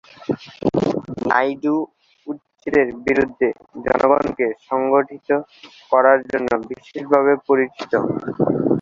নাইডু 1.29 1.75
উচ্ছেদের 2.27 2.87
বিরুদ্ধে 3.05 3.47
জনগণকে 3.85 4.47
সংগঠিত 4.67 5.29
করার 5.91 6.19
জন্য 6.31 6.49
বিশেষভাবে 6.69 7.33
পরিচিত। 7.47 7.91